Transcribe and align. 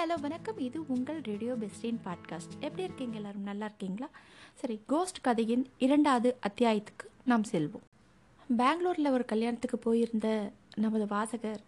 Hello 0.00 0.16
வணக்கம். 0.20 0.58
இது 0.66 0.78
உங்கள் 0.92 1.18
ரேடியோ 1.26 1.52
பெஸ்டின் 1.62 1.98
பாட்காஸ்ட். 2.04 2.52
எப்படி 2.66 2.82
இருக்கீங்க 2.86 3.16
எல்லாரும்? 3.18 3.48
நல்லா 3.48 3.64
இருக்கீங்களா? 3.68 4.06
சரி 4.60 4.76
கோஸ்ட் 4.92 5.18
கதையின் 5.26 5.64
இரண்டாவது 5.86 6.28
அத்தியாயத்துக்கு 6.48 7.06
நாம் 7.30 7.44
செல்வோம். 7.50 7.82
பெங்களூரில் 8.60 9.10
ஒரு 9.16 9.24
கல்யாணத்துக்கு 9.32 9.78
போயிருந்த 9.86 10.28
நமது 10.84 11.06
வாசகர் 11.06 11.60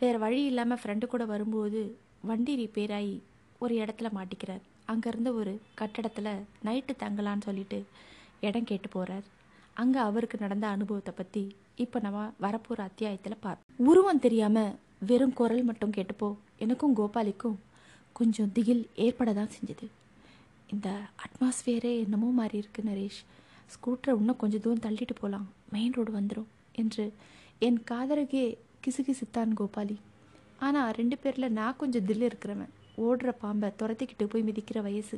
வேறு 0.00 0.18
வழி 0.18 0.40
இல்லாமல் 0.50 0.80
ஃப்ரெண்டு 0.82 1.08
கூட 1.14 1.24
வரும்போது 1.32 1.82
வண்டி 2.30 2.54
ரிப்பேர் 2.62 2.94
ஆகி 2.98 3.16
ஒரு 3.58 3.74
இடத்துல 3.82 4.10
மாட்டிக்கிறார். 4.18 4.62
அங்கேருந்து 4.94 5.32
ஒரு 5.40 5.52
கட்டடத்தில் 5.80 6.32
நைட்டு 6.68 6.94
தங்கலான்னு 7.04 7.48
சொல்லிட்டு 7.48 7.80
இடம் 8.48 8.70
கேட்டு 8.70 8.90
போகிறார் 8.96 9.26
அங்கே 9.82 10.00
அவருக்கு 10.08 10.38
நடந்த 10.44 10.68
அனுபவத்தை 10.68 11.14
பற்றி 11.20 11.44
இப்போ 11.84 12.00
நம்ம 12.00 12.24
வரப்போகிற 12.46 12.86
அத்தியாயத்தில் 12.90 13.42
பார் 13.44 13.60
உருவம் 13.90 14.24
தெரியாமல் 14.24 14.72
வெறும் 15.08 15.34
குரல் 15.38 15.68
மட்டும் 15.68 15.94
கேட்டப்போ. 15.96 16.28
எனக்கும் 16.64 16.96
கோபாலிக்கும் 16.98 17.56
கொஞ்சம் 18.18 18.50
திகில் 18.56 18.82
ஏற்பட 19.04 19.30
தான் 19.38 19.52
செஞ்சது. 19.56 19.86
இந்த 20.72 20.88
அட்மாஸ்ஃபியரே 21.24 21.92
என்னமோ 22.04 22.28
மாறி 22.38 22.56
இருக்கு 22.62 22.82
நரேஷ். 22.88 23.20
ஸ்கூட்டரை 23.74 24.12
இன்னும் 24.20 24.38
கொஞ்சம் 24.42 24.62
தூரம் 24.64 24.84
தள்ளிட்டு 24.86 25.14
போகலாம் 25.20 25.46
மெயின் 25.74 25.94
ரோடு 25.96 26.12
வந்துடும் 26.18 26.48
என்று 26.82 27.04
என் 27.66 27.80
காதருகே 27.90 28.44
கிசுகிசுத்தான் 28.84 29.52
கோபாலி. 29.60 29.96
ஆனால் 30.66 30.92
ரெண்டு 30.98 31.16
பேரில் 31.22 31.54
நான் 31.58 31.78
கொஞ்சம் 31.82 32.06
தில் 32.10 32.26
இருக்கிறவன். 32.28 32.72
ஓடுற 33.06 33.30
பாம்பை 33.42 33.70
துரத்திக்கிட்டு 33.80 34.24
போய் 34.32 34.46
மிதிக்கிற 34.48 34.80
வயசு. 34.88 35.16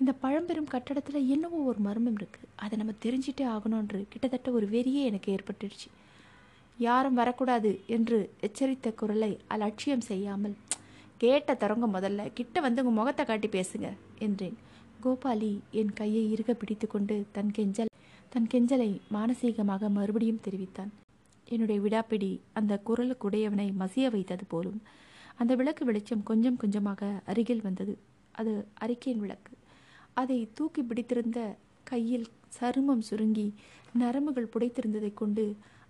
இந்த 0.00 0.12
பழம்பெரும் 0.22 0.72
கட்டடத்தில் 0.74 1.28
என்னவோ 1.34 1.58
ஒரு 1.70 1.80
மர்மம் 1.88 2.16
இருக்குது 2.20 2.50
அதை 2.64 2.74
நம்ம 2.80 2.94
தெரிஞ்சிட்டே 3.04 3.44
ஆகணுன்று 3.54 4.00
கிட்டத்தட்ட 4.12 4.50
ஒரு 4.58 4.68
வெறியே 4.74 5.02
எனக்கு 5.10 5.28
ஏற்பட்டுடுச்சு. 5.36 5.88
யாரும் 6.78 7.14
வரக்கூடாது 7.14 7.80
என்று 7.86 8.18
எச்சரித்த 8.40 8.94
குரலை 8.94 9.38
அலட்சியம் 9.46 10.00
செய்யாமல் 10.00 10.56
கேட்ட 11.18 11.54
தரங்க 11.54 11.86
முதல்ல 11.86 12.32
கிட்ட 12.32 12.60
வந்து 12.60 12.80
உங்கள் 12.84 12.98
முகத்தை 12.98 13.24
காட்டி 13.24 13.48
பேசுங்க 13.48 13.88
என்றேன். 14.18 14.56
கோபாலி 15.04 15.60
என் 15.70 15.92
கையை 15.92 16.32
இறுக 16.32 16.52
பிடித்து 16.54 16.86
கொண்டு 16.86 17.26
தன் 17.32 17.50
கெஞ்சல் 17.50 17.90
தன் 18.28 18.48
கெஞ்சலை 18.54 19.00
மானசீகமாக 19.12 19.88
மறுபடியும் 19.88 20.40
தெரிவித்தான். 20.40 20.92
என்னுடைய 21.46 21.80
விடாப்பிடி 21.80 22.38
அந்த 22.52 22.82
குரலுக்குடையவனை 22.86 23.68
மசிய 23.78 24.10
வைத்தது 24.10 24.44
போலும் 24.48 24.82
அந்த 25.36 25.54
விளக்கு 25.54 25.84
வெளிச்சம் 25.84 26.22
கொஞ்சம் 26.22 26.56
கொஞ்சமாக 26.56 27.20
அருகில் 27.26 27.62
வந்தது. 27.62 27.94
அது 28.32 28.52
அறிக்கையின் 28.74 29.20
விளக்கு. 29.20 29.52
அதை 30.14 30.48
தூக்கி 30.54 30.82
பிடித்திருந்த 30.82 31.56
கையில் 31.84 32.26
சருமம் 32.60 33.04
சுருங்கி 33.08 33.54
நரம்புகள் 33.98 34.52
புடைத்திருந்ததைக் 34.54 35.14
கொண்டு 35.14 35.44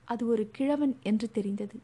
அது 0.04 0.28
ஒரு 0.28 0.48
கிழவன் 0.52 0.96
என்று 1.02 1.30
தெரிந்தது. 1.30 1.76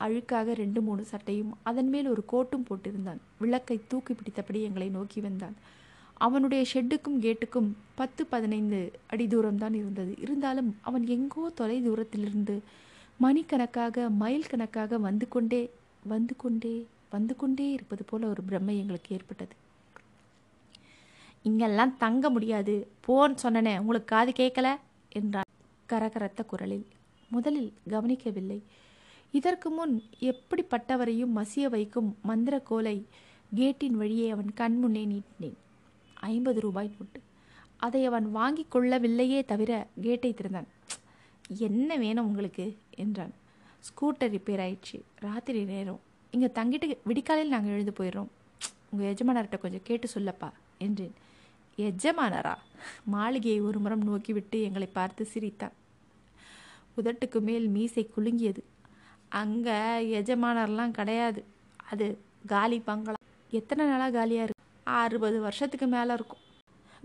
அழுக்காக 0.00 0.52
ரெண்டு 0.52 0.80
மூணு 0.80 1.04
சட்டையும் 1.04 1.56
அதன் 1.62 1.88
மேல் 1.88 2.08
ஒரு 2.08 2.24
கோட்டும் 2.32 2.66
போட்டிருந்தான். 2.68 3.20
விளக்கை 3.38 3.80
தூக்கி 3.88 4.14
பிடித்தபடி 4.14 4.62
எங்களை 4.62 4.88
நோக்கி 4.88 5.20
வந்தான். 5.20 5.56
அவனுடைய 6.14 6.64
ஷெட்டுக்கும் 6.72 7.20
கேட்டுக்கும் 7.20 7.70
பத்து 7.94 8.26
பதினைந்து 8.26 8.92
அடி 9.06 9.26
தூரம்தான் 9.26 9.74
இருந்தது. 9.74 10.14
இருந்தாலும் 10.20 10.76
அவன் 10.80 11.06
எங்கோ 11.06 11.50
தொலை 11.54 11.82
தூரத்திலிருந்து 11.82 12.62
மணிக்கணக்காக 13.18 14.08
மைல் 14.10 14.46
கணக்காக 14.46 14.98
வந்து 14.98 15.28
கொண்டே 15.28 15.70
வந்து 16.04 16.36
கொண்டே 16.36 16.86
வந்து 17.10 17.36
கொண்டே 17.36 17.70
இருப்பது 17.70 18.04
போல 18.04 18.26
ஒரு 18.26 18.42
பிரம்மை 18.48 18.78
எங்களுக்கு 18.78 19.14
ஏற்பட்டது. 19.14 19.54
இங்கெல்லாம் 21.42 21.96
தங்க 21.96 22.30
முடியாது. 22.30 22.88
போன்னு 23.08 23.36
சொன்னனே 23.42 23.78
உங்களுக்கு 23.78 24.04
காது 24.04 24.32
கேட்கல? 24.36 24.74
என்றான். 25.08 25.48
கரகரத்த 25.88 26.46
குரலில் 26.46 26.86
முதலில் 27.30 27.72
கவனிக்கவில்லை. 27.88 28.62
இதற்கு 29.32 29.70
முன் 29.70 30.02
எப்படிப்பட்டவரையும் 30.20 31.36
மசிய 31.36 31.62
வைக்கும் 31.62 32.16
மந்திர 32.22 32.58
கோலை 32.58 33.06
கேட்டின் 33.56 33.94
வழியே 33.94 34.30
அவன் 34.30 34.52
கண்முன்னே 34.56 35.06
நீட்டினேன். 35.06 35.54
ஐம்பது 36.14 36.60
ரூபாய் 36.60 36.90
நோட்டு. 36.98 37.20
அதை 37.76 38.04
அவன் 38.04 38.30
வாங்கி 38.30 38.66
கொள்ளவில்லையே 38.72 39.44
தவிர 39.44 39.86
கேட்டை 40.00 40.34
திறந்தான். 40.34 40.66
என்ன 41.58 41.96
வேணும் 41.96 42.26
உங்களுக்கு? 42.26 42.76
என்றான். 42.96 43.32
ஸ்கூட்டர் 43.80 44.32
ரிப்பேர் 44.34 44.62
ஆயிடுச்சு. 44.66 45.00
ராத்திரி 45.18 45.64
நேரம். 45.64 46.00
இங்கே 46.30 46.46
தங்கிட்டு 46.46 46.96
விடிக்காலையில் 47.04 47.52
நாங்கள் 47.52 47.72
எழுந்து 47.72 47.92
போயிடுறோம். 47.98 48.28
உங்கள் 48.90 49.14
எஜமானர்கிட்ட 49.14 49.58
கொஞ்சம் 49.58 49.80
கேட்டு 49.82 50.08
சொல்லப்பா 50.14 50.50
என்றேன். 50.78 51.14
எஜமானரா? 51.78 52.54
மாளிகையை 53.04 53.60
ஒரு 53.60 53.78
முறம் 53.78 54.02
நோக்கிவிட்டு 54.02 54.62
எங்களை 54.62 54.88
பார்த்து 54.92 55.24
சிரித்தான். 55.24 55.72
உதட்டுக்கு 56.98 57.40
மேல் 57.40 57.68
மீசை 57.68 58.10
குலுங்கியது. 58.16 58.62
அங்கே 59.28 59.78
எஜமானர்லாம் 60.20 60.90
கிடையாது. 60.90 61.44
அது 61.90 62.18
காலி 62.46 62.78
பங்களா. 62.78 63.16
எத்தனை 63.50 63.86
நாளாக 63.86 64.18
காலியாக 64.18 64.44
இருக்கு? 64.44 64.64
அறுபது 64.82 65.40
வருஷத்துக்கு 65.40 65.86
மேலே 65.86 66.12
இருக்கும். 66.12 66.44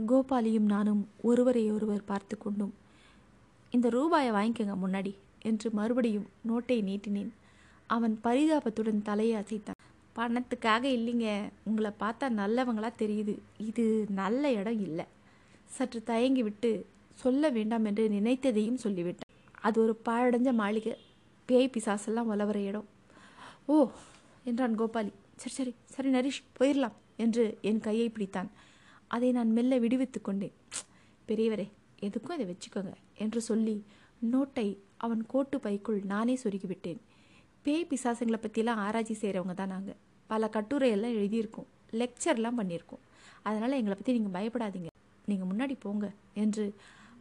கோபாலியும் 0.08 0.72
நானும் 0.74 1.10
ஒருவரை 1.22 1.72
ஒருவர் 1.72 2.04
பார்த்து 2.06 2.38
கொண்டோம். 2.38 2.74
இந்த 3.72 3.90
ரூபாயை 3.90 4.32
வாங்கிக்கோங்க 4.32 4.76
முன்னாடி 4.86 5.16
என்று 5.42 5.72
மறுபடியும் 5.72 6.28
நோட்டை 6.50 6.78
நீட்டினேன். 6.90 7.30
அவன் 7.88 8.20
பரிதாபத்துடன் 8.24 9.02
தலையை 9.02 9.42
அசைத்தான். 9.42 9.82
பணத்துக்காக 10.16 10.86
இல்லைங்க. 10.98 11.50
உங்களை 11.64 11.92
பார்த்தா 12.00 12.26
நல்லவங்களா 12.40 12.90
தெரியுது. 12.98 13.38
இது 13.58 14.06
நல்ல 14.10 14.52
இடம் 14.52 14.80
இல்லை. 14.80 15.06
சற்று 15.66 16.04
தயங்கி 16.04 16.44
விட்டு 16.44 16.86
சொல்ல 17.14 17.50
வேண்டாம் 17.50 17.86
என்று 17.86 18.10
நினைத்ததையும் 18.10 18.82
சொல்லிவிட்டான். 18.84 19.33
அது 19.68 19.78
ஒரு 19.84 19.94
பாழடைஞ்ச 20.08 20.50
மாளிகை. 20.62 20.94
பேய் 21.50 21.74
பிசாசெல்லாம் 21.76 22.30
உலவர 22.34 22.58
இடம். 22.70 22.88
ஓ 23.74 23.76
என்றான் 24.50 24.78
கோபாலி. 24.80 25.12
சரி 25.42 25.54
சரி 25.60 25.72
சரி 25.94 26.10
நரீஷ் 26.16 26.42
போயிடலாம் 26.58 26.96
என்று 27.24 27.44
என் 27.70 27.82
கையை 27.88 28.08
பிடித்தான். 28.16 28.50
அதை 29.16 29.30
நான் 29.38 29.52
மெல்ல 29.58 29.78
விடுவித்து 29.84 30.20
கொண்டேன். 30.22 30.56
பெரியவரே 31.30 31.68
எதுக்கும் 32.08 32.36
இதை 32.38 32.46
வச்சுக்கோங்க 32.52 32.94
என்று 33.24 33.40
சொல்லி 33.50 33.76
நோட்டை 34.32 34.68
அவன் 35.06 35.22
கோட்டு 35.34 35.58
பைக்குள் 35.66 36.00
நானே 36.14 36.36
சொருகிவிட்டேன். 36.44 37.00
பேய் 37.66 37.90
பிசாசுங்களை 37.92 38.40
பற்றிலாம் 38.42 38.82
ஆராய்ச்சி 38.86 39.16
செய்கிறவங்க 39.22 39.56
தான் 39.60 39.74
நாங்கள் 39.76 40.00
பல 40.30 40.50
கட்டுரையெல்லாம் 40.56 41.18
எழுதியிருக்கோம் 41.20 41.70
லெக்சர்லாம் 42.02 42.60
பண்ணியிருக்கோம். 42.60 43.04
அதனால் 43.48 43.78
எங்களை 43.80 43.96
பற்றி 43.96 44.16
நீங்கள் 44.18 44.36
பயப்படாதீங்க. 44.38 44.90
நீங்கள் 45.30 45.50
முன்னாடி 45.52 45.76
போங்க 45.86 46.06
என்று 46.44 46.66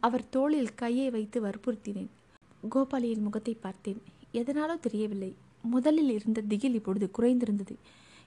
அவர் 0.07 0.23
தோளில் 0.35 0.75
கையை 0.81 1.07
வைத்து 1.15 1.37
வற்புறுத்தினேன். 1.45 2.11
கோபாலியின் 2.71 3.21
முகத்தை 3.21 3.53
பார்த்தேன். 3.53 4.01
எதனாலோ 4.33 4.79
தெரியவில்லை. 4.79 5.31
முதலில் 5.61 6.09
இருந்த 6.09 6.41
திகில் 6.41 6.73
இப்பொழுது 6.73 7.11
குறைந்திருந்தது. 7.17 7.75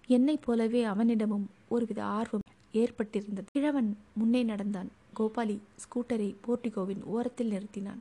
என்னைப் 0.06 0.42
போலவே 0.42 0.82
அவனிடமும் 0.84 1.46
ஒருவித 1.68 2.04
ஆர்வம் 2.04 2.46
ஏற்பட்டிருந்தது. 2.74 3.48
கிழவன் 3.52 3.96
முன்னே 4.12 4.42
நடந்தான். 4.42 4.90
கோபாலி 5.18 5.58
ஸ்கூட்டரை 5.84 6.28
போர்டிகோவின் 6.46 7.02
ஓரத்தில் 7.04 7.50
நிறுத்தினான். 7.50 8.00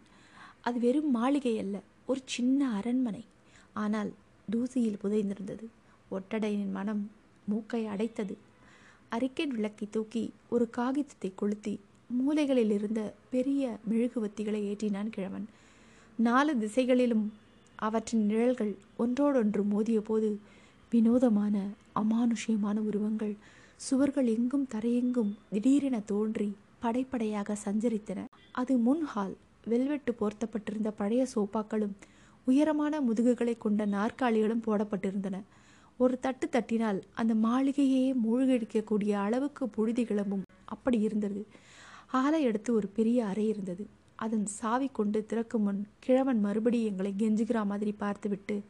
அது 0.62 0.79
வெறும் 0.79 1.12
மாளிகை 1.12 1.59
அல்ல 1.59 1.81
ஒரு 2.06 2.22
சின்ன 2.25 2.69
அரண்மனை. 2.69 3.24
ஆனால் 3.74 4.12
தூசியில் 4.51 5.01
புதைந்திருந்தது. 5.03 5.66
ஒட்டடையின் 6.12 6.72
மனம் 6.72 7.12
மூக்கை 7.47 7.85
அடைத்தது. 7.85 8.35
அறிக்கை 9.09 9.45
விளக்கை 9.47 9.88
தூக்கி 9.91 10.31
ஒரு 10.50 10.69
காகிதத்தை 10.69 11.31
கொளுத்தி 11.35 11.79
மூலைகளில் 12.09 12.72
இருந்த 12.72 13.13
பெரிய 13.29 13.78
மெழுகுவத்திகளை 13.90 14.62
ஏற்றினான் 14.72 15.09
கிழவன். 15.09 15.45
நாலு 16.17 16.57
திசைகளிலும் 16.57 17.33
அவற்றின் 17.75 18.25
நிழல்கள் 18.25 18.75
ஒன்றோடொன்று 18.97 19.63
மோதிய 19.63 20.01
போது 20.01 20.39
வினோதமான 20.89 21.67
அமானுஷ்யமான 21.95 22.77
உருவங்கள் 22.77 23.35
சுவர்கள் 23.75 24.25
எங்கும் 24.25 24.67
தரையெங்கும் 24.75 25.31
திடீரென 25.49 25.99
தோன்றி 25.99 26.55
படைப்படையாக 26.79 27.57
சஞ்சரித்தன. 27.65 28.25
அது 28.51 28.77
முன்ஹால் 28.77 29.35
வெல்வெட்டு 29.65 30.15
போர்த்தப்பட்டிருந்த 30.19 30.91
பழைய 30.95 31.27
சோப்பாக்களும் 31.35 31.95
உயரமான 32.45 33.01
முதுகுகளை 33.01 33.57
கொண்ட 33.57 33.85
நாற்காலிகளும் 33.85 34.65
போடப்பட்டிருந்தன. 34.65 35.41
ஒரு 35.97 36.19
தட்டு 36.19 36.49
தட்டினால் 36.51 37.01
அந்த 37.13 37.35
மாளிகையே 37.35 38.13
மூழ்கடிக்கக்கூடிய 38.13 39.11
அளவுக்கு 39.11 39.69
புழுதி 39.69 40.06
கிளம்பும். 40.06 40.44
அப்படி 40.65 41.00
இருந்தது. 41.00 41.45
ஆலை 42.11 42.44
எடுத்து 42.44 42.73
ஒரு 42.73 42.88
பெரிய 42.88 43.25
அறை 43.25 43.47
இருந்தது. 43.47 43.88
அதன் 44.15 44.45
சாவி 44.45 44.88
கொண்டு 44.88 45.25
திறக்கும் 45.25 45.62
முன் 45.62 45.88
கிழவன் 46.00 46.39
மறுபடியும் 46.39 46.89
எங்களை 46.91 47.13
கெஞ்சுகிற 47.17 47.65
மாதிரி 47.65 47.91
பார்த்துவிட்டு 47.91 48.63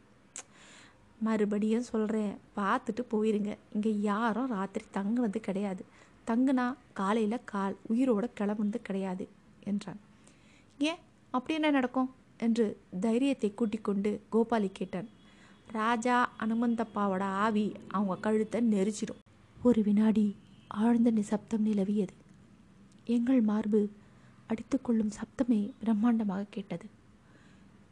மறுபடியும் 1.21 1.81
சொல்கிறேன் 1.81 2.33
பார்த்துட்டு 2.55 3.01
போயிருங்க. 3.11 3.57
இங்கே 3.73 3.99
யாரும் 4.01 4.47
ராத்திரி 4.47 4.85
தங்குனது 4.93 5.39
கிடையாது. 5.39 5.83
தங்குனா 6.27 6.65
காலையில் 6.93 7.45
கால் 7.45 7.75
உயிரோட 7.89 8.25
கிளம்புனது 8.39 8.79
கிடையாது 8.81 9.27
என்றான். 9.63 9.99
ஏன்? 10.79 10.99
அப்படி 11.31 11.53
என்ன 11.53 11.69
நடக்கும்? 11.69 12.09
என்று 12.37 12.65
தைரியத்தை 12.99 13.53
கூட்டிக் 13.53 13.83
கொண்டு 13.83 14.21
கோபாலி 14.31 14.69
கேட்டான். 14.73 15.09
ராஜா 15.71 16.29
அனுமந்தப்பாவோட 16.39 17.23
ஆவி 17.45 17.75
அவங்க 17.87 18.15
கழுத்தை 18.15 18.61
நெரிச்சிடும். 18.71 19.21
ஒரு 19.63 19.81
வினாடி 19.81 20.35
ஆழ்ந்த 20.67 21.11
நிசப்தம் 21.11 21.65
நிலவியது. 21.65 22.13
எங்கள் 23.05 23.41
மார்பு 23.41 23.89
அடித்துக்கொள்ளும் 24.49 25.15
சப்தமே 25.17 25.59
பிரம்மாண்டமாக 25.83 26.43
கேட்டது. 26.49 26.87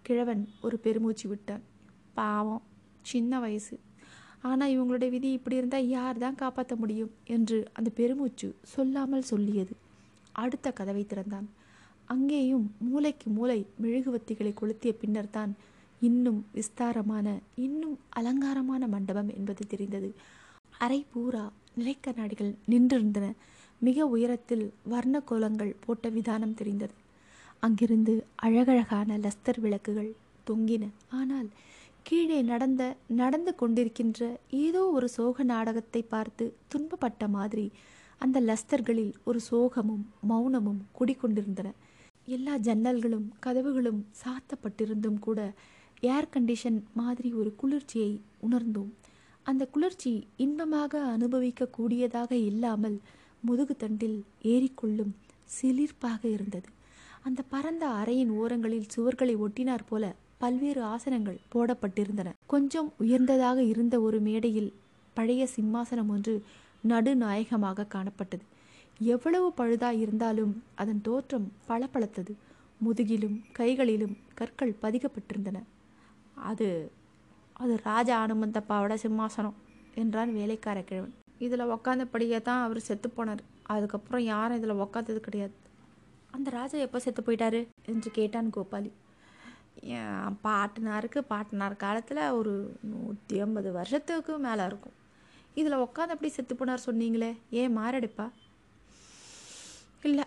கிழவன் 0.01 0.43
ஒரு 0.61 0.77
பெருமூச்சு 0.77 1.25
விட்டான். 1.29 1.63
பாவம் 2.13 2.63
சின்ன 3.01 3.39
வயசு. 3.39 3.75
ஆனால் 4.41 4.73
இவங்களுடைய 4.75 5.09
விதி 5.09 5.29
இப்படி 5.31 5.55
இருந்தால் 5.55 5.87
யார் 5.87 6.17
தான் 6.17 6.39
காப்பாற்ற 6.41 6.75
முடியும் 6.75 7.11
என்று 7.35 7.57
அந்த 7.73 7.89
பெருமூச்சு 7.99 8.47
சொல்லாமல் 8.73 9.29
சொல்லியது. 9.31 9.73
அடுத்த 10.31 10.67
கதவை 10.71 11.03
திறந்தான். 11.05 11.47
அங்கேயும் 12.05 12.65
மூளைக்கு 12.79 13.27
மூளை 13.29 13.59
மெழுகுவத்திகளை 13.83 14.53
கொளுத்திய 14.53 14.93
பின்னர் 15.01 15.29
தான் 15.29 15.51
இன்னும் 16.01 16.39
விஸ்தாரமான 16.53 17.27
இன்னும் 17.65 17.97
அலங்காரமான 18.09 18.87
மண்டபம் 18.87 19.29
என்பது 19.37 19.63
தெரிந்தது. 19.67 20.09
அரை 20.77 21.05
பூரா 21.13 21.43
நிலைக்கண்ணாடிகள் 21.77 22.51
நின்றிருந்தன. 22.71 23.25
மிக 23.85 24.05
உயரத்தில் 24.15 24.65
வர்ண 24.91 25.15
கோலங்கள் 25.29 25.71
போட்ட 25.85 26.09
விதானம் 26.09 26.57
தெரிந்தது. 26.59 26.95
அங்கிருந்து 27.65 28.13
அழகழகான 28.45 29.17
லஸ்தர் 29.25 29.59
விளக்குகள் 29.65 30.11
தொங்கின. 30.47 30.83
ஆனால் 31.19 31.49
கீழே 32.03 32.39
நடந்த 32.51 32.83
நடந்து 33.21 33.51
கொண்டிருக்கின்ற 33.61 34.21
ஏதோ 34.65 34.81
ஒரு 34.95 35.07
சோக 35.09 35.43
நாடகத்தை 35.51 36.01
பார்த்து 36.13 36.45
துன்பப்பட்ட 36.71 37.27
மாதிரி 37.37 37.65
அந்த 38.21 38.37
லஸ்தர்களில் 38.41 39.13
ஒரு 39.23 39.39
சோகமும் 39.49 40.03
மௌனமும் 40.29 40.81
குடிக்கொண்டிருந்தன 40.99 41.69
எல்லா 42.27 42.53
ஜன்னல்களும் 42.67 43.27
கதவுகளும் 43.45 44.01
சாத்தப்பட்டிருந்தும் 44.21 45.19
கூட 45.19 45.39
ஏர் 46.13 46.29
கண்டிஷன் 46.35 46.79
மாதிரி 46.93 47.29
ஒரு 47.33 47.49
குளிர்ச்சியை 47.61 48.11
உணர்ந்தோம். 48.47 48.91
அந்த 49.45 49.63
குளிர்ச்சி 49.73 50.13
இன்பமாக 50.45 51.01
அனுபவிக்கக்கூடியதாக 51.15 52.31
இல்லாமல் 52.49 52.97
முதுகு 53.45 53.75
தண்டில் 53.75 54.17
ஏறிக்கொள்ளும் 54.43 55.13
சிலிர்ப்பாக 55.55 56.21
இருந்தது. 56.25 56.69
அந்த 57.21 57.41
பரந்த 57.49 57.87
அறையின் 57.87 58.29
ஓரங்களில் 58.29 58.89
சுவர்களை 58.95 59.35
ஒட்டினார் 59.37 59.85
போல 59.89 60.05
பல்வேறு 60.37 60.81
ஆசனங்கள் 60.83 61.37
போடப்பட்டிருந்தன. 61.53 62.29
கொஞ்சம் 62.45 62.89
உயர்ந்ததாக 62.97 63.59
இருந்த 63.63 63.95
ஒரு 64.01 64.19
மேடையில் 64.19 64.73
பழைய 65.13 65.47
சிம்மாசனம் 65.55 66.07
ஒன்று 66.07 66.33
நடுநாயகமாக 66.87 67.87
காணப்பட்டது. 67.93 68.43
எவ்வளவு 68.99 69.53
பழுதாய் 69.57 69.99
இருந்தாலும் 69.99 70.63
அதன் 70.75 71.01
தோற்றம் 71.01 71.47
பளபளத்தது. 71.67 72.33
முதுகிலும் 72.85 73.37
கைகளிலும் 73.51 74.15
கற்கள் 74.33 74.79
பதிக்கப்பட்டிருந்தன. 74.81 75.57
அது 76.51 76.67
அது 77.53 77.73
ராஜா 77.83 78.15
அனுமந்தப்பாவோட 78.25 78.93
சிம்மாசனம் 79.03 79.57
என்றான் 79.95 80.31
வேலைக்கார 80.33 80.81
கிழவன். 80.81 81.13
இதில் 81.45 81.71
உக்காந்தபடியே 81.75 82.39
தான் 82.47 82.63
அவர் 82.65 82.87
செத்து 82.87 83.07
போனார். 83.09 83.43
அதுக்கப்புறம் 83.73 84.23
யாரும் 84.31 84.57
இதில் 84.59 84.81
உக்காந்தது 84.85 85.19
கிடையாது. 85.27 85.55
அந்த 86.35 86.47
ராஜா 86.57 86.77
எப்போ 86.85 86.99
செத்து 87.05 87.21
போயிட்டாரு 87.21 87.61
என்று 87.91 88.09
கேட்டான் 88.17 88.53
கோபாலி. 88.55 88.91
என் 89.97 90.37
பாட்டனாருக்கு 90.45 91.19
பாட்டனார் 91.31 91.81
காலத்தில் 91.83 92.23
ஒரு 92.39 92.53
நூற்றி 92.91 93.37
ஐம்பது 93.45 93.69
வருஷத்துக்கு 93.77 94.33
மேலே 94.47 94.63
இருக்கும். 94.69 94.97
இதில் 95.59 95.83
உட்காந்து 95.85 96.15
அப்படி 96.15 96.29
செத்து 96.35 96.53
போனார் 96.59 96.85
சொன்னீங்களே 96.87 97.31
ஏன் 97.61 97.75
மாரடைப்பா? 97.77 98.27
இல்லை 100.09 100.25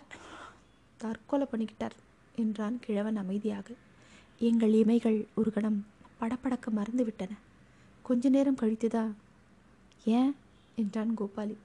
தற்கொலை 1.01 1.45
பண்ணிக்கிட்டார் 1.51 1.95
என்றான் 2.43 2.77
கிழவன் 2.85 3.21
அமைதியாக. 3.23 3.67
எங்கள் 4.49 4.73
இமைகள் 4.81 5.17
ஒரு 5.39 5.49
கணம் 5.55 5.79
படப்படக்க 6.19 6.67
மறந்து 6.79 7.03
விட்டன. 7.07 7.33
கொஞ்ச 8.07 8.29
நேரம் 8.35 8.59
கழித்துதான் 8.61 9.13
ஏன் 10.17 10.31
என்றான் 10.77 11.17
கோபாலி. 11.17 11.55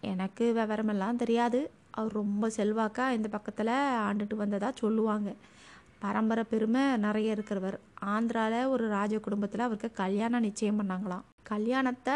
எனக்கு 0.00 0.44
விவரமெல்லாம் 0.58 1.16
தெரியாது. 1.16 1.70
அவர் 1.90 2.12
ரொம்ப 2.12 2.50
செல்வாக்கா 2.56 3.10
இந்த 3.10 3.28
பக்கத்தில் 3.28 3.72
ஆண்டுட்டு 4.08 4.34
வந்ததா 4.34 4.70
சொல்லுவாங்க. 4.74 5.34
பரம்பரை 5.98 6.44
பெருமை 6.44 6.96
நிறைய 6.96 7.34
இருக்கிறவர். 7.34 7.76
ஆந்திராவில் 8.04 8.64
ஒரு 8.64 8.88
ராஜ 8.88 9.18
குடும்பத்தில் 9.18 9.60
அவருக்கு 9.60 9.92
கல்யாணம் 9.92 10.40
நிச்சயம் 10.40 10.78
பண்ணாங்களாம். 10.80 11.24
கல்யாணத்தை 11.42 12.14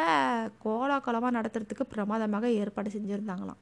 கோலாகலமாக 0.58 1.36
நடத்துறதுக்கு 1.38 1.84
பிரமாதமாக 1.90 2.50
ஏற்பாடு 2.50 2.90
செஞ்சுருந்தாங்களாம். 2.90 3.60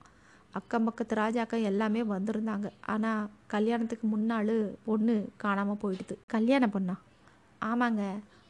அக்கம் 0.52 0.84
பக்கத்து 0.84 1.14
ராஜாக்கள் 1.14 1.62
எல்லாமே 1.62 2.02
வந்திருந்தாங்க. 2.02 2.68
ஆனால் 2.86 3.30
கல்யாணத்துக்கு 3.46 4.06
முன்னாள் 4.06 4.54
பொண்ணு 4.84 5.16
காணாமல் 5.36 5.82
போயிடுது. 5.82 6.16
கல்யாணம் 6.26 6.74
பொண்ணா? 6.74 6.96
ஆமாங்க. 7.60 8.04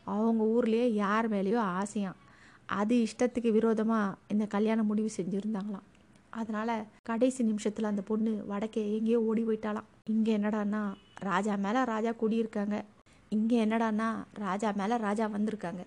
அவங்க 0.04 0.44
ஊர்லேயே 0.44 0.86
யார் 0.92 1.30
மேலேயோ 1.30 1.60
ஆசையாம். 1.80 2.18
அது 2.68 2.94
இஷ்டத்துக்கு 3.06 3.50
விரோதமாக 3.56 4.16
இந்த 4.32 4.44
கல்யாணம் 4.54 4.88
முடிவு 4.90 5.10
செஞ்சுருந்தாங்களாம். 5.16 5.86
அதனால் 6.32 6.74
கடைசி 7.08 7.40
நிமிஷத்தில் 7.50 7.90
அந்த 7.90 8.02
பொண்ணு 8.10 8.32
வடக்கே 8.52 8.82
எங்கேயோ 8.96 9.18
ஓடி 9.30 9.42
போயிட்டாலாம் 9.48 9.88
இங்கே 10.12 10.32
என்னடான்னா 10.38 10.82
ராஜா 11.28 11.54
மேலே 11.64 11.80
ராஜா 11.92 12.12
குடியிருக்காங்க. 12.22 12.76
இங்கே 13.36 13.58
என்னடான்னா 13.64 14.08
ராஜா 14.44 14.70
மேலே 14.80 14.96
ராஜா 15.06 15.26
வந்திருக்காங்க. 15.36 15.82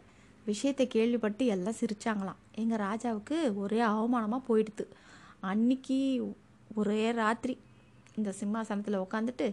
விஷயத்தை 0.45 0.85
கேள்விப்பட்டு 0.95 1.45
எல்லாம் 1.55 1.79
சிரிச்சாங்களாம். 1.81 2.39
எங்கள் 2.61 2.81
ராஜாவுக்கு 2.87 3.37
ஒரே 3.63 3.79
அவமானமாக 3.91 4.47
போயிடுது 4.49 4.85
அன்னைக்கு 5.51 5.97
ஒரே 6.79 7.03
ராத்திரி 7.21 7.55
இந்த 8.19 8.29
சிம்மாசனத்தில் 8.39 9.03
உட்காந்துட்டு 9.05 9.47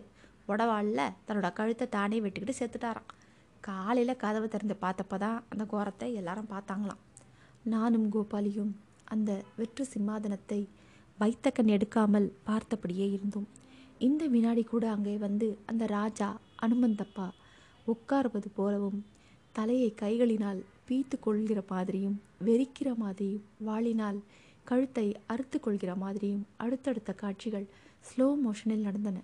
உடவாளில் 0.52 1.12
தன்னோட 1.26 1.48
கழுத்தை 1.58 1.86
தானே 1.88 2.16
வெட்டிக்கிட்டு 2.24 2.60
செத்துட்டாராம். 2.60 3.10
காலையில் 3.60 4.20
கதவை 4.22 4.48
திறந்து 4.48 4.76
பார்த்தப்ப 4.84 5.18
தான் 5.24 5.38
அந்த 5.52 5.64
கோரத்தை 5.72 6.08
எல்லாரும் 6.20 6.50
பார்த்தாங்களாம். 6.54 7.02
நானும் 7.64 8.06
கோபாலியும் 8.12 8.72
அந்த 9.04 9.30
வெற்று 9.56 9.84
சிம்மாதனத்தை 9.92 10.60
வைத்த 11.18 11.50
கண் 11.50 11.72
எடுக்காமல் 11.76 12.28
பார்த்தபடியே 12.46 13.06
இருந்தோம். 13.12 13.48
இந்த 13.98 14.22
வினாடி 14.26 14.62
கூட 14.64 14.84
அங்கே 14.90 15.16
வந்து 15.16 15.48
அந்த 15.66 15.84
ராஜா 15.86 16.28
அனுமந்தப்பா 16.62 17.26
உட்காருவது 17.86 18.48
போலவும் 18.54 19.00
தலையை 19.54 19.90
கைகளினால் 20.02 20.60
பீத்து 20.88 21.16
கொள்கிற 21.20 21.60
மாதிரியும் 21.68 22.16
வெறிக்கிற 22.46 22.88
மாதிரியும் 22.96 23.44
வாளினால் 23.66 24.18
கழுத்தை 24.64 25.06
அறுத்து 25.26 25.58
கொள்கிற 25.60 25.92
மாதிரியும் 25.94 26.44
அடுத்தடுத்த 26.56 27.12
காட்சிகள் 27.12 27.66
ஸ்லோ 28.06 28.26
மோஷனில் 28.44 28.86
நடந்தன. 28.88 29.18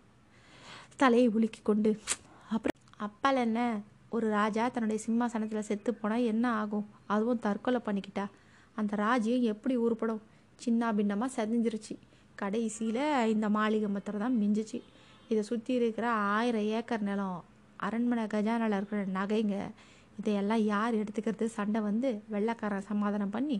தலையை 0.96 1.28
உலுக்கி 1.28 1.60
கொண்டு 1.62 1.90
அப்புறம் 2.48 2.78
அப்பால் 3.06 3.36
என்ன? 3.36 3.60
ஒரு 4.16 4.26
ராஜா 4.38 4.64
தன்னுடைய 4.74 5.00
சிம்மாசனத்தில் 5.06 5.66
செத்து 5.68 5.90
போனால் 5.94 6.28
என்ன 6.32 6.46
ஆகும்? 6.60 6.86
அதுவும் 7.14 7.42
தற்கொலை 7.46 7.80
பண்ணிக்கிட்டா. 7.86 8.24
அந்த 8.78 8.92
ராஜ்யம் 9.06 9.46
எப்படி 9.52 9.74
உருப்படும்? 9.84 10.22
சின்ன 10.64 10.92
பின்னமாக 10.98 11.34
செதஞ்சிருச்சு. 11.36 11.94
கடைசியில் 12.40 13.04
இந்த 13.34 13.46
மாளிகை 13.56 13.88
மத்திரம் 13.96 14.24
தான் 14.24 14.38
மிஞ்சிச்சு. 14.42 14.78
இதை 15.30 15.42
சுற்றி 15.50 15.72
இருக்கிற 15.80 16.06
ஆயிரம் 16.36 16.68
ஏக்கர் 16.78 17.06
நிலம் 17.08 17.40
அரண்மனை 17.86 18.24
கஜானாவில் 18.34 18.76
இருக்கிற 18.78 19.00
நகைங்க 19.18 19.56
இதையெல்லாம் 20.18 20.62
யார் 20.72 20.98
எடுத்துக்கிறது? 21.00 21.46
சண்டை 21.58 21.80
வந்து 21.88 22.08
வெள்ளைக்காரன் 22.32 22.88
சமாதானம் 22.90 23.34
பண்ணி 23.36 23.58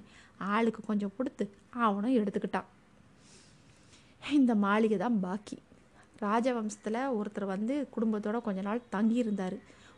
ஆளுக்கு 0.54 0.80
கொஞ்சம் 0.90 1.14
கொடுத்து 1.16 1.44
அவனும் 1.86 2.16
எடுத்துக்கிட்டான். 2.20 2.68
இந்த 4.38 4.52
மாளிகை 4.64 4.96
தான் 4.98 5.20
பாக்கி. 5.26 5.56
ராஜவம்சத்தில் 6.26 7.02
ஒருத்தர் 7.18 7.52
வந்து 7.54 7.74
குடும்பத்தோடு 7.94 8.40
கொஞ்ச 8.48 8.60
நாள் 8.66 8.88
தங்கியிருந்தார். 8.94 9.56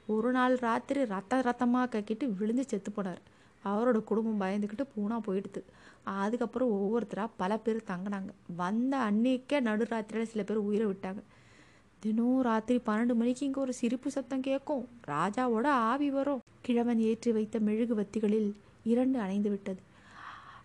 ஒரு 0.09 0.31
நாள் 0.33 0.55
ராத்திரி 0.59 1.05
ரத்த 1.05 1.43
ரத்தமாக 1.43 1.91
கக்கிட்டு 1.95 2.25
விழுந்து 2.39 2.65
செத்து 2.69 2.93
போனார். 2.97 3.21
அவரோட 3.65 4.05
குடும்பம் 4.05 4.41
பயந்துக்கிட்டு 4.41 4.85
பூனா 4.95 5.17
போயிடுது. 5.27 5.61
அதுக்கப்புறம் 6.05 6.73
ஒவ்வொருத்தராக 6.79 7.31
பல 7.37 7.59
பேர் 7.59 7.89
தங்கினாங்க. 7.91 8.31
வந்த 8.57 8.97
அன்னைக்கே 9.09 9.61
நடுராத்திரியில் 9.69 10.31
சில 10.33 10.43
பேர் 10.43 10.67
உயிரை 10.69 10.87
விட்டாங்க. 10.87 11.23
தினம் 12.01 12.43
ராத்திரி 12.43 12.81
பன்னெண்டு 12.87 13.15
மணிக்கு 13.15 13.47
இங்கே 13.47 13.61
ஒரு 13.61 13.73
சிரிப்பு 13.73 14.11
சத்தம் 14.11 14.41
கேட்கும். 14.41 14.89
ராஜாவோட 15.07 15.67
ஆவி 15.91 16.11
வரும். 16.11 16.43
கிழவன் 16.61 16.99
ஏற்றி 16.99 17.33
வைத்த 17.33 17.59
மெழுகுவத்திகளில் 17.59 18.51
இரண்டு 18.83 19.19
அணைந்து 19.19 19.51
விட்டது. 19.51 19.81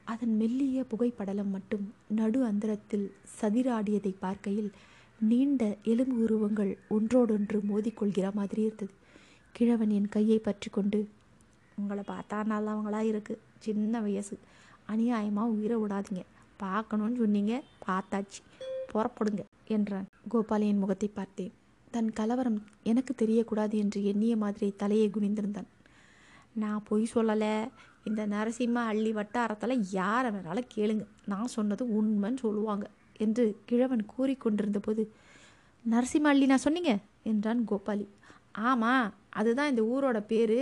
அதன் 0.05 0.35
மெல்லிய 0.37 0.83
புகைப்படலம் 0.91 1.53
மட்டும் 1.55 1.93
நடு 2.07 2.43
அந்தரத்தில் 2.43 3.11
சதிராடியதை 3.41 4.13
பார்க்கையில் 4.19 4.71
நீண்ட 5.19 5.77
எலும்பு 5.83 6.23
உருவங்கள் 6.23 6.77
ஒன்றோடொன்று 6.89 7.59
மோதிக்கொள்கிற 7.69 8.33
மாதிரி 8.33 8.61
இருந்தது. 8.61 8.93
கிழவன் 9.55 9.89
என் 9.89 10.09
கையை 10.09 10.39
பற்றி 10.39 10.69
கொண்டு 10.69 10.99
உங்களை 11.75 12.03
பார்த்தா 12.07 12.37
நல்லவங்களாக 12.51 13.09
இருக்குது 13.11 13.43
சின்ன 13.59 14.01
வயசு. 14.01 14.35
அநியாயமாக 14.91 15.53
உயிரை 15.55 15.77
விடாதீங்க. 15.77 16.23
பார்க்கணும்னு 16.57 17.17
சொன்னீங்க 17.17 17.63
பார்த்தாச்சு. 17.87 18.39
புறப்படுங்க 18.91 19.43
என்றான். 19.67 20.07
கோபாலியின் 20.33 20.81
முகத்தை 20.83 21.09
பார்த்தேன். 21.13 21.51
தன் 21.91 22.11
கலவரம் 22.13 22.59
எனக்கு 22.83 23.13
தெரியக்கூடாது 23.21 23.73
என்று 23.73 24.05
எண்ணிய 24.05 24.37
மாதிரி 24.37 24.73
தலையை 24.77 25.09
குனிந்திருந்தான். 25.09 25.69
நான் 26.53 26.83
பொய் 26.83 27.07
சொல்லலை. 27.15 27.53
இந்த 28.03 28.27
நரசிம்ம 28.27 28.83
அள்ளி 28.91 29.11
வட்டாரத்தில் 29.11 29.83
யாரை 29.91 30.31
வேணாலும் 30.31 30.69
கேளுங்க. 30.75 31.05
நான் 31.25 31.47
சொன்னது 31.47 31.85
உண்மைன்னு 31.99 32.37
சொல்லுவாங்க 32.37 32.85
என்று 33.17 33.61
கிழவன் 33.65 34.05
கூறிக்கொண்டிருந்த 34.17 34.79
போது 34.79 35.11
நரசிம்ம 35.85 36.31
அள்ளி 36.33 36.45
நான் 36.45 36.65
சொன்னீங்க? 36.67 36.97
என்றான் 37.23 37.67
கோபாலி. 37.67 38.07
ஆமாம் 38.69 39.07
அதுதான் 39.39 39.71
இந்த 39.71 39.83
ஊரோட 39.93 40.19
பேர். 40.31 40.59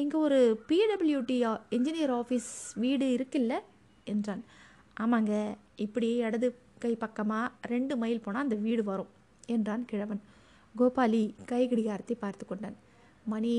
இங்கே 0.00 0.16
ஒரு 0.26 0.38
பிடபிள்யூடி 0.68 1.36
இன்ஜினியர் 1.76 2.12
ஆஃபீஸ் 2.20 2.50
வீடு 2.82 3.06
இருக்குல்ல 3.16 3.54
என்றான். 4.12 4.42
ஆமாங்க 5.02 5.32
இப்படி 5.86 6.08
இடது 6.26 6.48
கை 6.84 6.92
பக்கமாக 7.02 7.52
ரெண்டு 7.72 7.94
மைல் 8.02 8.22
போனால் 8.24 8.44
அந்த 8.46 8.56
வீடு 8.66 8.82
வரும் 8.90 9.10
என்றான் 9.46 9.84
கிழவன். 9.90 10.22
கோபாலி 10.74 11.22
கை 11.50 11.62
கடிகாரத்தை 11.70 12.16
பார்த்து 12.24 12.44
கொண்டான். 12.46 12.76
மணி 13.32 13.52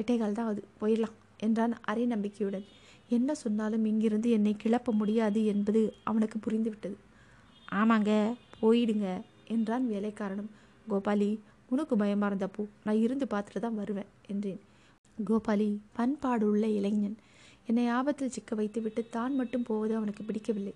எட்டைகால் 0.00 0.36
தான் 0.38 0.50
அது 0.52 0.62
போயிடலாம் 0.80 1.16
என்றான் 1.46 1.74
அரை 1.90 2.04
நம்பிக்கையுடன். 2.06 2.66
என்ன 3.16 3.30
சொன்னாலும் 3.34 3.84
இங்கிருந்து 3.84 4.28
என்னை 4.36 4.52
கிளப்ப 4.62 4.92
முடியாது 5.00 5.40
என்பது 5.52 5.80
அவனுக்கு 6.10 6.38
புரிந்துவிட்டது. 6.46 6.96
ஆமாங்க 7.80 8.12
போயிடுங்க 8.62 9.08
என்றான் 9.54 9.84
வேலைக்காரனும். 9.92 10.50
கோபாலி 10.90 11.30
உனக்கு 11.74 11.94
பயமாக 12.02 12.28
இருந்தப்போ 12.30 12.62
நான் 12.86 13.02
இருந்து 13.04 13.26
பார்த்துட்டு 13.32 13.60
தான் 13.66 13.78
வருவேன் 13.80 14.10
என்றேன். 14.32 14.60
கோபாலி 15.18 15.68
பண்பாடு 15.98 16.44
உள்ள 16.52 16.66
இளைஞன். 16.78 17.16
என்னை 17.70 17.84
ஆபத்தில் 17.98 18.34
சிக்க 18.36 18.54
வைத்துவிட்டு 18.58 19.02
தான் 19.16 19.34
மட்டும் 19.40 19.64
போவது 19.70 19.92
அவனுக்கு 19.98 20.22
பிடிக்கவில்லை. 20.28 20.74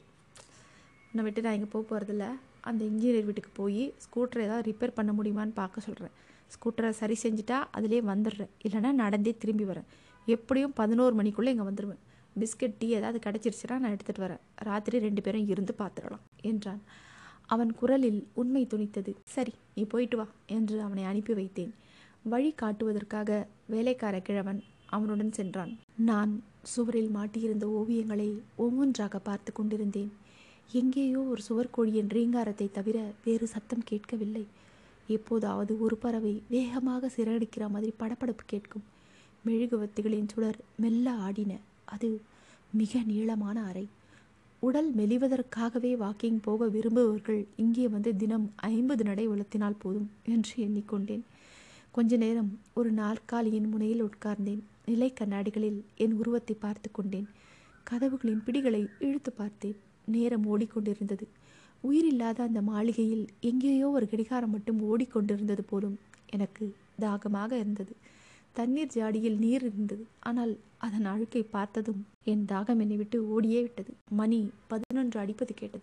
உன்னை 1.10 1.22
விட்டு 1.26 1.44
நான் 1.44 1.56
இங்கே 1.58 1.68
போக 1.74 1.84
போகிறதில்ல 1.90 2.26
அந்த 2.68 2.80
இன்ஜினியர் 2.90 3.26
வீட்டுக்கு 3.28 3.52
போய் 3.60 3.82
ஸ்கூட்டரை 4.04 4.42
ஏதாவது 4.46 4.66
ரிப்பேர் 4.70 4.96
பண்ண 4.98 5.10
முடியுமான்னு 5.18 5.54
பார்க்க 5.60 5.86
சொல்கிறேன் 5.86 6.14
ஸ்கூட்டரை 6.54 6.90
சரி 7.00 7.16
செஞ்சுட்டா 7.24 7.58
அதிலே 7.78 8.00
வந்துடுறேன். 8.12 8.50
இல்லைன்னா 8.66 8.90
நடந்தே 9.02 9.32
திரும்பி 9.42 9.66
வரேன். 9.70 9.86
எப்படியும் 10.34 10.74
பதினோரு 10.80 11.14
மணிக்குள்ளே 11.20 11.52
இங்கே 11.54 11.66
வந்துடுவேன் 11.68 12.00
பிஸ்கட் 12.40 12.76
டீ 12.80 12.88
ஏதாவது 12.98 13.18
கிடச்சிருச்சுன்னா 13.26 13.76
நான் 13.82 13.94
எடுத்துகிட்டு 13.94 14.24
வரேன். 14.26 14.42
ராத்திரி 14.68 14.98
ரெண்டு 15.06 15.22
பேரும் 15.26 15.48
இருந்து 15.52 15.72
பார்த்துடலாம் 15.80 16.24
என்றான். 16.50 16.82
அவன் 17.54 17.72
குரலில் 17.80 18.20
உண்மை 18.40 18.62
துணித்தது. 18.72 19.12
சரி 19.34 19.52
நீ 19.74 19.82
போயிட்டு 19.92 20.16
வா 20.16 20.26
என்று 20.56 20.76
அவனை 20.86 21.04
அனுப்பி 21.10 21.32
வைத்தேன். 21.32 21.72
வழி 22.32 22.50
காட்டுவதற்காக 22.62 23.30
வேலைக்கார 23.72 24.16
கிழவன் 24.20 24.60
அவனுடன் 24.96 25.32
சென்றான். 25.32 25.72
நான் 26.08 26.32
சுவரில் 26.72 27.12
மாட்டியிருந்த 27.16 27.66
ஓவியங்களை 27.78 28.30
ஒவ்வொன்றாக 28.64 29.18
பார்த்து 29.18 29.50
கொண்டிருந்தேன். 29.52 30.10
எங்கேயோ 30.72 31.20
ஒரு 31.32 31.42
சுவர்கோழியின் 31.48 32.10
ரீங்காரத்தை 32.16 32.66
தவிர 32.70 32.98
வேறு 33.24 33.46
சத்தம் 33.46 33.86
கேட்கவில்லை. 33.90 34.44
எப்போதாவது 35.08 35.72
ஒரு 35.84 35.96
பறவை 35.96 36.34
வேகமாக 36.48 37.10
சிறகடிக்கிற 37.16 37.64
மாதிரி 37.68 37.92
படப்படப்பு 38.00 38.44
கேட்கும். 38.46 38.84
மெழுகுவத்திகளின் 39.46 40.30
சுடர் 40.32 40.58
மெல்ல 40.76 41.10
ஆடின. 41.26 41.52
அது 41.84 42.10
மிக 42.72 43.02
நீளமான 43.06 43.56
அறை. 43.62 43.86
உடல் 44.62 44.88
மெலிவதற்காகவே 44.94 45.90
வாக்கிங் 45.96 46.40
போக 46.42 46.66
விரும்புபவர்கள் 46.66 47.46
இங்கே 47.56 47.88
வந்து 47.88 48.16
தினம் 48.16 48.46
ஐம்பது 48.56 49.04
நடை 49.04 49.24
உலர்த்தினால் 49.28 49.78
போதும் 49.78 50.08
என்று 50.24 50.54
எண்ணிக்கொண்டேன். 50.66 51.22
கொஞ்ச 51.90 52.16
நேரம் 52.16 52.50
ஒரு 52.74 52.90
நாற்காலியின் 52.92 53.68
முனையில் 53.68 54.04
உட்கார்ந்தேன். 54.04 54.60
நிலை 54.86 55.08
கண்ணாடிகளில் 55.20 55.80
என் 55.96 56.12
உருவத்தை 56.12 56.56
பார்த்து 56.60 56.90
கொண்டேன். 56.92 57.28
கதவுகளின் 57.86 58.44
பிடிகளை 58.46 58.82
இழுத்து 58.98 59.32
பார்த்தேன். 59.32 59.78
நேரம் 60.06 60.44
ஓடிக்கொண்டிருந்தது. 60.46 61.26
உயிரில்லாத 61.84 62.38
அந்த 62.42 62.60
மாளிகையில் 62.62 63.24
எங்கேயோ 63.40 63.88
ஒரு 63.88 64.06
கடிகாரம் 64.08 64.50
மட்டும் 64.50 64.80
ஓடிக்கொண்டிருந்தது 64.90 65.64
போலும் 65.66 65.98
எனக்கு 66.30 66.64
தாகமாக 66.98 67.52
இருந்தது. 67.56 67.92
தண்ணீர் 68.52 68.92
ஜாடியில் 68.94 69.38
நீர் 69.38 69.64
இருந்தது. 69.64 70.06
ஆனால் 70.20 70.58
அதன் 70.78 71.04
அழுக்கை 71.04 71.42
பார்த்ததும் 71.42 72.06
என் 72.24 72.44
தாகம் 72.48 72.80
என்னை 72.80 72.96
விட்டு 72.96 73.28
ஓடியே 73.28 73.60
விட்டது. 73.60 73.94
மணி 74.10 74.50
பதினொன்று 74.66 75.20
அடிப்பது 75.20 75.54
கேட்டது. 75.54 75.82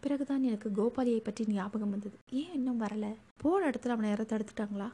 பிறகுதான் 0.00 0.42
எனக்கு 0.42 0.70
கோபாலியை 0.76 1.20
பற்றி 1.22 1.44
ஞாபகம் 1.46 1.90
வந்தது. 1.90 2.16
ஏன் 2.32 2.52
இன்னும் 2.52 2.80
வரல? 2.80 3.06
போன 3.36 3.70
இடத்துல 3.70 3.88
அவனை 3.88 4.08
யாராவது 4.08 4.30
தடுத்துட்டாங்களா? 4.32 4.88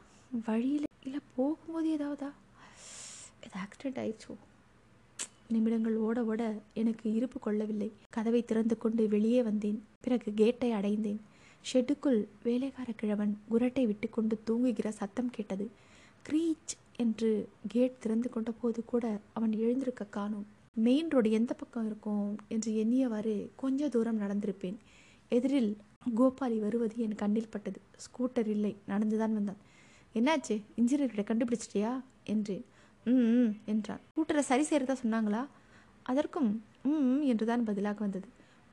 வழியில் 0.44 0.84
இல்லை 1.04 1.20
போகும்போது 1.36 1.90
ஏதாவதா? 1.90 2.30
இது 3.46 3.58
ஆக்சிடென்ட் 3.64 4.00
ஆயிடுச்சோ? 4.02 4.34
நிமிடங்கள் 5.48 5.96
ஓட 5.96 6.24
ஓட 6.24 6.54
எனக்கு 6.74 7.12
இருப்பு 7.12 7.40
கொள்ளவில்லை. 7.40 7.92
கதவை 8.10 8.44
திறந்து 8.44 8.78
கொண்டு 8.78 9.08
வெளியே 9.08 9.42
வந்தேன். 9.42 9.82
பிறகு 10.00 10.32
கேட்டை 10.34 10.72
அடைந்தேன். 10.72 11.20
ஷெட்டுக்குள் 11.72 12.26
வேலைக்கார 12.42 12.92
கிழவன் 12.92 13.38
குரட்டை 13.50 13.86
விட்டுக்கொண்டு 13.86 14.40
தூங்குகிற 14.44 14.90
சத்தம் 14.90 15.30
கேட்டது. 15.30 15.70
க்ரீச் 16.28 16.74
என்று 16.96 17.48
கேட் 17.68 17.98
திறந்து 17.98 18.28
கொண்ட 18.28 18.50
போது 18.50 18.84
கூட 18.84 19.20
அவன் 19.32 19.52
எழுந்திருக்க 19.52 20.04
காணும். 20.04 20.46
மெயின் 20.74 21.08
ரோடு 21.08 21.30
எந்த 21.30 21.54
பக்கம் 21.54 21.86
இருக்கும் 21.86 22.38
என்று 22.48 22.72
எண்ணியவாறு 22.72 23.48
கொஞ்ச 23.56 23.88
தூரம் 23.88 24.20
நடந்திருப்பேன். 24.20 24.76
எதிரில் 25.28 25.76
கோபாலி 26.16 26.58
வருவது 26.58 26.94
என் 26.96 27.14
கண்ணில் 27.14 27.50
பட்டது. 27.50 27.80
ஸ்கூட்டர் 28.04 28.46
இல்லை 28.46 28.76
நடந்துதான் 28.88 29.32
வந்தான். 29.32 29.60
என்னாச்சு? 30.14 30.60
இன்ஜினியர்கிட்ட 30.76 31.24
கண்டுபிடிச்சிட்டியா? 31.30 32.00
என்றேன். 32.24 32.64
ம் 33.04 33.52
என்றான். 33.64 34.00
ஸ்கூட்டரை 34.10 34.38
சரி 34.38 34.62
செய்கிறதா 34.62 34.96
சொன்னாங்களா? 35.02 35.46
அதற்கும் 36.02 36.62
ம் 36.82 37.04
ம் 37.08 37.22
என்றுதான் 37.22 37.64
பதிலாக 37.64 37.98
வந்தது. 37.98 38.28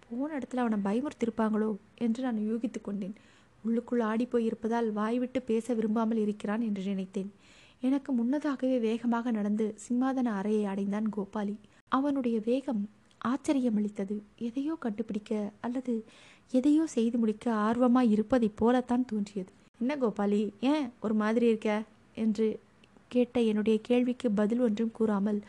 போன 0.09 0.39
இடத்துல 0.39 0.55
அவனை 0.55 0.77
பயமுறுத்திருப்பாங்களோ 0.77 1.75
என்று 1.95 2.23
நான் 2.23 2.37
யூகித்து 2.37 2.81
கொண்டேன். 2.81 3.15
உள்ளுக்குள் 3.63 4.01
ஆடிப்போய் 4.01 4.47
இருப்பதால் 4.49 4.91
வாய்விட்டு 4.91 5.41
பேச 5.41 5.73
விரும்பாமல் 5.73 6.17
இருக்கிறான் 6.17 6.61
என்று 6.61 6.83
நினைத்தேன். 6.83 7.31
எனக்கு 7.81 8.11
முன்னதாகவே 8.11 8.77
வேகமாக 8.77 9.31
நடந்து 9.31 9.75
சிம்மாதன 9.87 10.25
அறையை 10.39 10.65
அடைந்தான் 10.65 11.11
கோபாலி. 11.17 11.55
அவனுடைய 11.87 12.41
வேகம் 12.45 12.89
ஆச்சரியமளித்தது. 13.25 14.15
எதையோ 14.37 14.75
கண்டுபிடிக்க 14.79 15.51
அல்லது 15.61 16.05
எதையோ 16.51 16.85
செய்து 16.85 17.17
முடிக்க 17.17 17.53
ஆர்வமாய் 17.53 18.09
இருப்பதைப் 18.09 18.57
போலத்தான் 18.57 19.05
தோன்றியது. 19.05 19.51
என்ன 19.79 19.95
கோபாலி 19.95 20.53
ஏன் 20.59 20.89
ஒரு 21.01 21.13
மாதிரி 21.13 21.47
இருக்க? 21.47 21.83
என்று 22.15 22.59
கேட்ட 23.07 23.41
என்னுடைய 23.41 23.79
கேள்விக்கு 23.81 24.31
பதில் 24.31 24.59
ஒன்றும் 24.59 24.91
கூறாமல் 24.91 25.41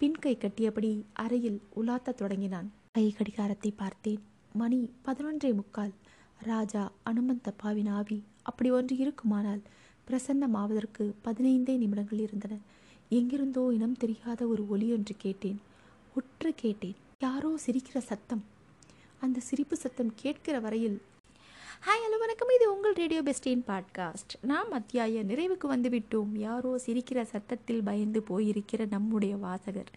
பின்கை 0.00 0.34
கட்டியபடி 0.38 1.04
அறையில் 1.12 1.60
உலாத்த 1.76 2.14
தொடங்கினான். 2.14 2.70
கை 2.92 3.14
கடிகாரத்தை 3.16 3.72
பார்த்தேன். 3.76 4.20
மணி 4.52 4.90
பதினொன்றே 5.04 5.54
முக்கால். 5.54 5.92
ராஜா 6.42 6.92
அனுமந்தப்பாவின் 7.10 7.90
ஆவி. 7.90 8.22
அப்படி 8.42 8.70
ஒன்று 8.70 8.96
இருக்குமானால் 8.96 9.62
பிரசன்னமாவதற்கு 10.10 11.04
பதினைந்தே 11.24 11.76
நிமிடங்கள் 11.82 12.22
இருந்தன. 12.26 12.54
எங்கிருந்தோ 13.08 13.62
இனம் 13.72 14.00
தெரியாத 14.04 14.46
ஒரு 14.46 14.62
ஒலி 14.68 14.88
ஒன்று 14.92 15.14
கேட்டேன். 15.18 15.60
உற்று 16.14 16.52
கேட்டேன் 16.54 16.96
யாரோ 17.20 17.58
சிரிக்கிற 17.66 17.98
சத்தம்? 17.98 18.42
அந்த 19.20 19.40
சிரிப்பு 19.40 19.76
சத்தம் 19.76 20.12
கேட்கிற 20.14 20.58
வரையில் 20.60 20.98
ஹாய் 21.86 22.02
ஹலோ 22.04 22.18
வணக்கம். 22.18 22.50
இது 22.54 22.64
உங்கள் 22.72 22.92
ரேடியோ 22.92 23.20
பெஸ்டின் 23.22 23.62
பாட்காஸ்ட். 23.68 24.32
நாம் 24.40 24.72
அத்தியாய 24.78 25.22
நிறைவுக்கு 25.24 25.66
வந்துவிட்டோம். 25.74 26.32
யாரோ 26.38 26.80
சிரிக்கிற 26.86 27.22
சத்தத்தில் 27.22 27.82
பயந்து 27.82 28.20
போயிருக்கிற 28.28 28.86
நம்முடைய 28.90 29.36
வாசகர். 29.36 29.92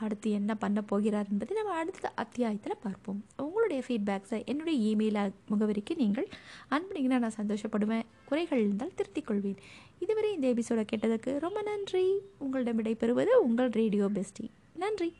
அடுத்து 0.00 0.30
என்ன 0.30 0.54
பண்ண 0.54 0.82
போகிறார் 0.82 1.30
என்பதை 1.30 1.56
நம்ம 1.56 1.72
அடுத்த 1.72 2.12
அத்தியாயத்தில் 2.22 2.82
பார்ப்போம். 2.82 3.24
உங்களுடைய 3.36 3.82
ஃபீட்பேக்ஸை 3.88 4.40
என்னுடைய 4.44 4.78
இமெயில் 4.90 5.20
முகவரிக்கு 5.50 5.94
நீங்கள் 5.96 6.28
அனுப்புனீங்கன்னா 6.70 7.18
நான் 7.24 7.38
சந்தோஷப்படுவேன். 7.40 8.06
குறைகள் 8.30 8.58
இருந்தால் 8.58 8.96
திருத்திக் 8.96 9.26
கொள்வேன் 9.26 9.58
இதுவரை 10.04 10.30
இந்த 10.34 10.46
எபிசோட 10.54 10.82
கேட்டதுக்கு 10.92 11.32
ரொம்ப 11.46 11.62
நன்றி. 11.62 12.04
உங்களிடம் 12.38 12.78
விடைபெறுவது 12.82 13.32
உங்கள் 13.48 13.74
ரேடியோ 13.80 14.06
பெஸ்டி. 14.14 14.46
நன்றி. 14.74 15.10